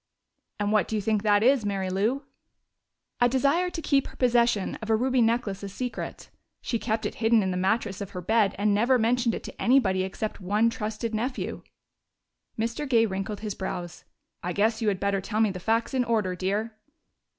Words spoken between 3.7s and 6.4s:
keep her possession of a ruby necklace a secret.